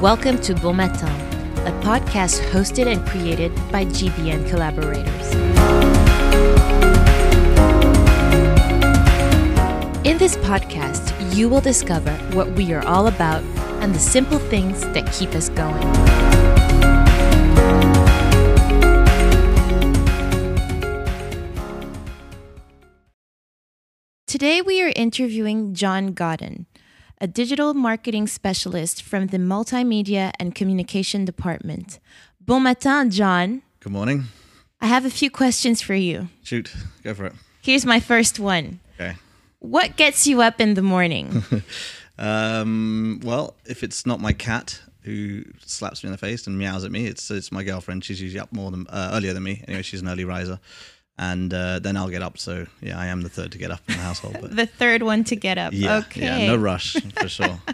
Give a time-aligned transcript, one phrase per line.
[0.00, 1.10] Welcome to Bon Matin,
[1.66, 5.34] a podcast hosted and created by GBN collaborators.
[10.06, 13.42] In this podcast, you will discover what we are all about
[13.82, 15.82] and the simple things that keep us going.
[24.26, 26.64] Today, we are interviewing John Godden,
[27.20, 31.98] a digital marketing specialist from the Multimedia and Communication Department.
[32.40, 33.62] Bon matin, John.
[33.80, 34.24] Good morning.
[34.80, 36.28] I have a few questions for you.
[36.42, 36.72] Shoot,
[37.04, 37.34] go for it.
[37.62, 39.16] Here's my first one Okay.
[39.58, 41.42] What gets you up in the morning?
[42.20, 46.84] Um, well, if it's not my cat who slaps me in the face and meows
[46.84, 48.04] at me, it's it's my girlfriend.
[48.04, 49.64] She's usually up more than uh, earlier than me.
[49.66, 50.60] Anyway, she's an early riser,
[51.20, 52.38] and uh, then I'll get up.
[52.38, 54.38] So yeah, I am the third to get up in the household.
[54.40, 55.72] But the third one to get up.
[55.72, 56.22] yeah, okay.
[56.22, 57.60] yeah, no rush for sure.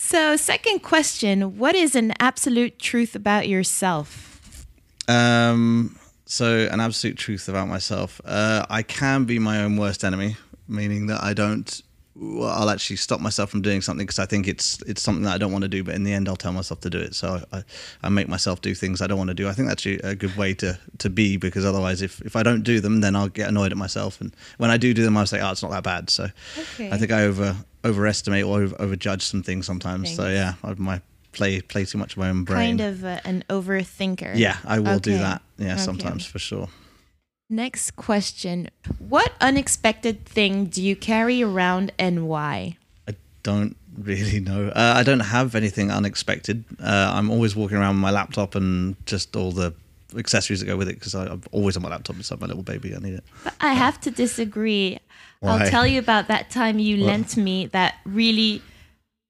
[0.00, 4.64] So, second question What is an absolute truth about yourself?
[5.06, 8.18] Um, so an absolute truth about myself.
[8.24, 11.82] Uh, I can be my own worst enemy, meaning that I don't.
[12.20, 15.34] Well, I'll actually stop myself from doing something because I think it's it's something that
[15.34, 17.14] I don't want to do, but in the end, I'll tell myself to do it.
[17.14, 17.62] So I,
[18.02, 19.48] I make myself do things I don't want to do.
[19.48, 22.42] I think that's a a good way to, to be because otherwise, if, if I
[22.42, 24.20] don't do them, then I'll get annoyed at myself.
[24.20, 26.90] And when I do do them, I'll say, "Oh, it's not that bad." So Okay.
[26.90, 30.14] I think I over overestimate or over, overjudge some things sometimes.
[30.16, 31.00] So yeah, I my
[31.32, 32.78] play play too much of my own brain.
[32.78, 34.36] Kind of uh, an overthinker.
[34.36, 35.42] Yeah, I will do that.
[35.58, 35.82] Yeah, Okay.
[35.82, 36.68] sometimes for sure.
[37.50, 38.68] Next question
[38.98, 42.76] What unexpected thing do you carry around and why?
[43.08, 44.68] I don't really know.
[44.68, 46.64] Uh, I don't have anything unexpected.
[46.78, 49.72] Uh, I'm always walking around with my laptop and just all the
[50.16, 52.94] accessories that go with it because I'm always on my laptop beside my little baby.
[52.94, 53.24] I need it.
[53.44, 54.98] But I have to disagree.
[55.42, 58.60] I'll tell you about that time you lent me that really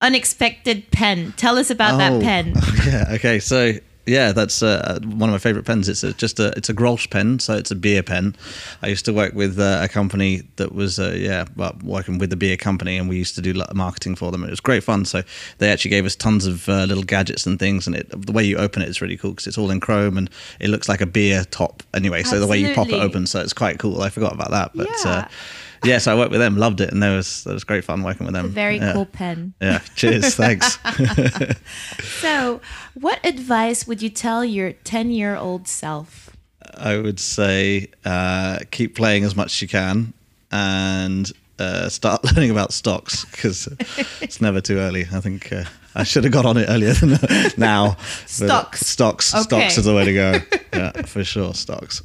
[0.00, 1.32] unexpected pen.
[1.36, 2.54] Tell us about that Oh, pen.
[2.86, 3.04] yeah.
[3.12, 3.38] Okay.
[3.38, 3.74] So
[4.10, 5.88] yeah, that's uh, one of my favorite pens.
[5.88, 8.34] It's a, just a it's a Grolsch pen, so it's a beer pen.
[8.82, 12.30] I used to work with uh, a company that was uh, yeah, well, working with
[12.30, 14.44] the beer company, and we used to do marketing for them.
[14.44, 15.04] It was great fun.
[15.04, 15.22] So
[15.58, 18.44] they actually gave us tons of uh, little gadgets and things, and it, the way
[18.44, 21.00] you open it is really cool because it's all in chrome and it looks like
[21.00, 22.22] a beer top anyway.
[22.24, 24.02] So the way you pop it open, so it's quite cool.
[24.02, 25.28] I forgot about that, but Yeah.
[25.84, 28.02] Yeah, so I worked with them, loved it, and there was that was great fun
[28.02, 28.50] working with them.
[28.50, 28.92] Very yeah.
[28.92, 29.54] cool pen.
[29.60, 29.80] Yeah.
[29.94, 30.34] Cheers.
[30.36, 30.78] Thanks.
[32.20, 32.60] So,
[32.94, 36.30] what advice would you tell your 10 year old self?
[36.74, 40.12] I would say uh, keep playing as much as you can
[40.50, 43.68] and uh, start learning about stocks because
[44.20, 45.06] it's never too early.
[45.12, 45.64] I think uh,
[45.94, 47.18] I should have got on it earlier than
[47.56, 47.96] now.
[48.26, 48.80] Stocks.
[48.80, 49.34] Stocks.
[49.34, 49.42] Okay.
[49.42, 50.40] Stocks is the way to go.
[50.72, 51.52] Yeah, for sure.
[51.52, 52.00] Stocks.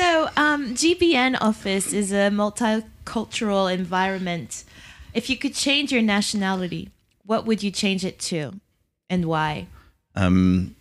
[0.00, 4.64] So, um, GBN office is a multicultural environment.
[5.12, 6.88] If you could change your nationality,
[7.26, 8.58] what would you change it to
[9.10, 9.66] and why?
[10.14, 10.74] Um,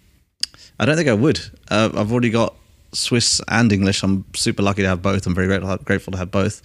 [0.79, 1.41] I don't think I would.
[1.69, 2.55] Uh, I've already got
[2.93, 4.03] Swiss and English.
[4.03, 5.27] I'm super lucky to have both.
[5.27, 6.61] I'm very grateful, to have both.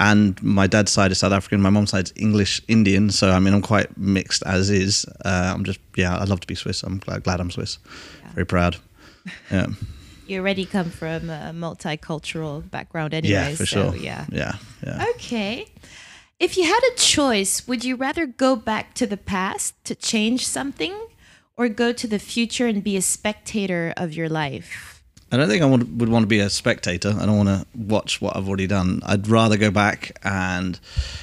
[0.00, 1.60] And my dad's side is South African.
[1.60, 3.10] My mom's side's English Indian.
[3.10, 5.04] So I mean, I'm quite mixed as is.
[5.26, 6.18] Uh, I'm just yeah.
[6.18, 6.82] I'd love to be Swiss.
[6.82, 7.76] I'm glad, glad I'm Swiss.
[8.32, 8.78] Very proud.
[9.50, 9.66] Yeah.
[10.28, 13.32] You already come from a multicultural background anyway.
[13.32, 13.96] yeah, for so, sure.
[13.96, 14.26] Yeah.
[14.30, 14.56] Yeah.
[14.84, 15.06] Yeah.
[15.14, 15.66] Okay.
[16.38, 20.46] If you had a choice, would you rather go back to the past to change
[20.46, 20.94] something
[21.56, 25.02] or go to the future and be a spectator of your life?
[25.32, 27.14] I don't think I would, would want to be a spectator.
[27.18, 29.00] I don't want to watch what I've already done.
[29.04, 30.78] I'd rather go back and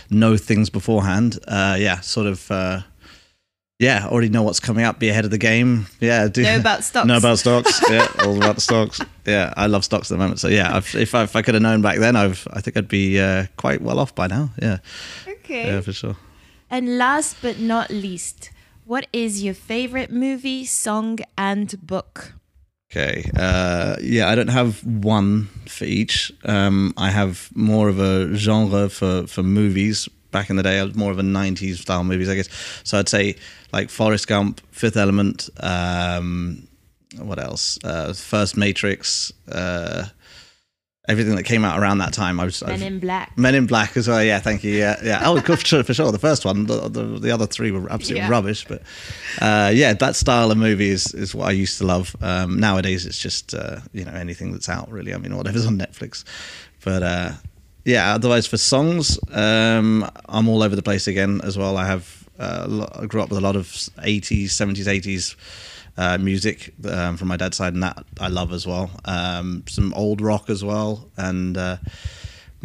[0.10, 1.40] know things beforehand.
[1.48, 2.50] Uh, yeah, sort of.
[2.50, 2.82] Uh,
[3.80, 5.00] yeah, already know what's coming up.
[5.00, 5.88] Be ahead of the game.
[6.00, 7.08] Yeah, do Know about stocks.
[7.08, 7.82] know about stocks.
[7.90, 9.02] Yeah, all about the stocks.
[9.26, 10.40] Yeah, I love stocks at the moment.
[10.40, 12.78] So yeah, I've, if I, if I could have known back then, I've I think
[12.78, 14.50] I'd be uh, quite well off by now.
[14.62, 14.78] Yeah,
[15.28, 15.68] Okay.
[15.68, 16.16] yeah, for sure.
[16.70, 18.50] And last but not least,
[18.86, 22.34] what is your favorite movie, song, and book?
[22.92, 23.30] Okay.
[23.36, 26.32] Uh, yeah, I don't have one for each.
[26.46, 30.08] Um, I have more of a genre for, for movies.
[30.36, 32.50] Back in the day, I was more of a 90s style movies, I guess.
[32.84, 33.38] So I'd say
[33.72, 36.68] like Forrest Gump, Fifth Element, um,
[37.20, 37.80] what else?
[37.86, 40.08] Uh, First Matrix, uh,
[41.08, 42.38] everything that came out around that time.
[42.42, 43.38] I was Men I've- in Black.
[43.38, 44.22] Men in Black as well.
[44.22, 44.74] Yeah, thank you.
[44.74, 45.22] Yeah, yeah.
[45.24, 46.12] Oh, for sure, for sure.
[46.12, 48.30] The first one, the, the, the other three were absolutely Yeah.
[48.30, 48.66] rubbish.
[48.68, 48.82] But
[49.40, 52.14] uh, yeah, that style of movie is, is what I used to love.
[52.22, 55.14] Um, nowadays, it's just uh, you know anything that's out really.
[55.14, 56.26] I mean, whatever's on Netflix.
[56.84, 57.32] But uh,
[57.86, 61.78] yeah, otherwise for songs, um, I'm all over the place again as well.
[61.78, 65.36] I have uh, I grew up with a lot of 80s, 70s, 80s.
[65.98, 68.92] Uh, music um, from my dad's side, and that I love as well.
[69.06, 71.78] Um, some old rock as well, and uh,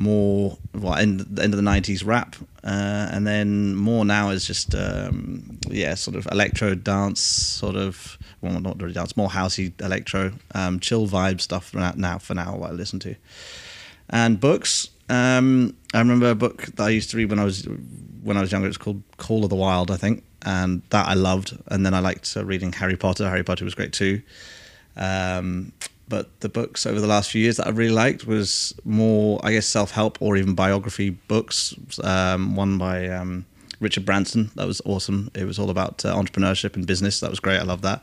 [0.00, 2.34] more well end, end of the 90s rap
[2.64, 8.18] uh, and then more now is just um, yeah sort of electro dance sort of
[8.40, 12.70] well not really dance more housey electro um, chill vibe stuff now for now what
[12.70, 13.14] I listen to
[14.08, 17.68] and books um, I remember a book that I used to read when I was
[18.22, 21.14] when I was younger it's called Call of the Wild I think and that I
[21.14, 24.22] loved and then I liked uh, reading Harry Potter Harry Potter was great too
[24.96, 25.72] um,
[26.10, 29.52] but the books over the last few years that I really liked was more, I
[29.52, 31.74] guess, self help or even biography books.
[32.02, 33.46] Um, one by um,
[33.78, 35.30] Richard Branson that was awesome.
[35.34, 37.20] It was all about uh, entrepreneurship and business.
[37.20, 37.60] That was great.
[37.60, 38.02] I love that.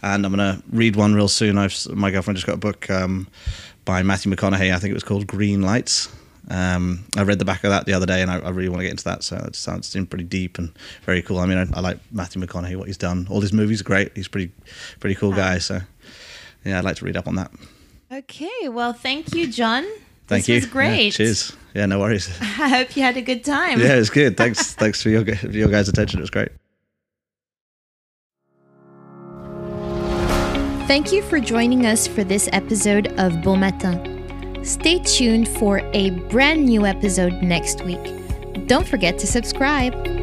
[0.00, 1.58] And I'm gonna read one real soon.
[1.58, 3.26] I've my girlfriend just got a book um,
[3.84, 4.72] by Matthew McConaughey.
[4.72, 6.08] I think it was called Green Lights.
[6.48, 8.80] Um, I read the back of that the other day, and I, I really want
[8.80, 9.22] to get into that.
[9.22, 10.72] So it sounds seems pretty deep and
[11.02, 11.38] very cool.
[11.38, 13.26] I mean, I, I, like Matthew McConaughey, what he's done.
[13.30, 14.12] All his movies are great.
[14.16, 14.52] He's pretty,
[14.98, 15.58] pretty cool guy.
[15.58, 15.80] So
[16.64, 17.50] yeah, I'd like to read up on that.
[18.12, 19.84] Okay, well, thank you, John.
[20.26, 20.54] Thank this you.
[20.56, 21.06] was great.
[21.06, 21.56] Yeah, cheers.
[21.74, 22.28] Yeah, no worries.
[22.40, 23.80] I hope you had a good time.
[23.80, 24.36] Yeah, it was good.
[24.36, 24.74] Thanks.
[24.74, 26.18] thanks for your for your guys' attention.
[26.18, 26.50] It was great.
[30.86, 34.09] Thank you for joining us for this episode of Bon Matin.
[34.62, 37.98] Stay tuned for a brand new episode next week.
[38.66, 40.19] Don't forget to subscribe.